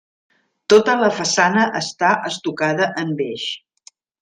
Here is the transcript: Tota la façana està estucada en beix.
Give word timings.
Tota 0.73 0.95
la 1.01 1.09
façana 1.17 1.67
està 1.81 2.11
estucada 2.33 2.89
en 3.05 3.13
beix. 3.23 3.47